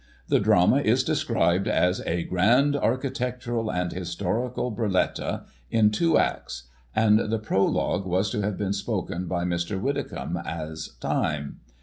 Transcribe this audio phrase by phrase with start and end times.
[0.29, 6.63] The drama is described as * a grand architectural and historical burletta,' in two acts;
[6.95, 9.79] and the prologue was to have been spoken by Mr.
[9.79, 11.59] Widdicomb, as Time.